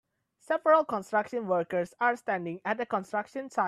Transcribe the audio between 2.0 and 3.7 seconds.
are standing at a construction site.